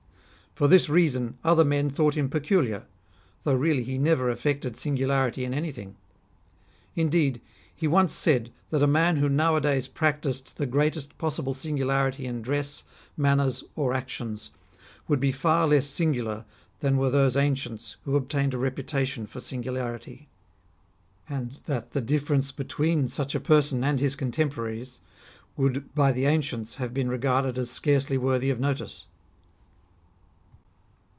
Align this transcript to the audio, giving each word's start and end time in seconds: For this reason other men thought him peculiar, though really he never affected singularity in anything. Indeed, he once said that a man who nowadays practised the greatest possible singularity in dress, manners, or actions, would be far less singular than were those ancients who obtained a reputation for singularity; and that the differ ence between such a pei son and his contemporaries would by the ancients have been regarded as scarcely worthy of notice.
For 0.53 0.67
this 0.67 0.89
reason 0.89 1.37
other 1.45 1.63
men 1.63 1.89
thought 1.89 2.15
him 2.15 2.27
peculiar, 2.27 2.85
though 3.43 3.53
really 3.53 3.83
he 3.83 3.97
never 3.97 4.29
affected 4.29 4.75
singularity 4.75 5.45
in 5.45 5.53
anything. 5.53 5.95
Indeed, 6.93 7.39
he 7.73 7.87
once 7.87 8.11
said 8.11 8.51
that 8.69 8.83
a 8.83 8.85
man 8.85 9.15
who 9.15 9.29
nowadays 9.29 9.87
practised 9.87 10.57
the 10.57 10.65
greatest 10.65 11.17
possible 11.17 11.53
singularity 11.53 12.25
in 12.25 12.41
dress, 12.41 12.83
manners, 13.15 13.63
or 13.77 13.93
actions, 13.93 14.51
would 15.07 15.21
be 15.21 15.31
far 15.31 15.69
less 15.69 15.87
singular 15.87 16.43
than 16.81 16.97
were 16.97 17.09
those 17.09 17.37
ancients 17.37 17.95
who 18.03 18.17
obtained 18.17 18.53
a 18.53 18.57
reputation 18.57 19.25
for 19.27 19.39
singularity; 19.39 20.27
and 21.29 21.61
that 21.65 21.91
the 21.93 22.01
differ 22.01 22.33
ence 22.33 22.51
between 22.51 23.07
such 23.07 23.33
a 23.33 23.39
pei 23.39 23.61
son 23.61 23.85
and 23.85 24.01
his 24.01 24.17
contemporaries 24.17 24.99
would 25.55 25.95
by 25.95 26.11
the 26.11 26.25
ancients 26.25 26.75
have 26.75 26.93
been 26.93 27.07
regarded 27.07 27.57
as 27.57 27.69
scarcely 27.69 28.17
worthy 28.17 28.49
of 28.49 28.59
notice. 28.59 29.05